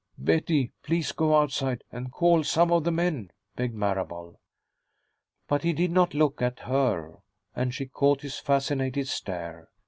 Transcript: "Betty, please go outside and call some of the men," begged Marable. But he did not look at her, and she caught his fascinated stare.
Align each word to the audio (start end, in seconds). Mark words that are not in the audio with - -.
"Betty, 0.17 0.71
please 0.81 1.11
go 1.11 1.35
outside 1.37 1.83
and 1.91 2.11
call 2.11 2.43
some 2.43 2.71
of 2.71 2.85
the 2.85 2.91
men," 2.91 3.29
begged 3.55 3.75
Marable. 3.75 4.39
But 5.47 5.61
he 5.61 5.73
did 5.73 5.91
not 5.91 6.15
look 6.15 6.41
at 6.41 6.61
her, 6.61 7.17
and 7.55 7.71
she 7.71 7.85
caught 7.85 8.21
his 8.23 8.39
fascinated 8.39 9.07
stare. 9.07 9.69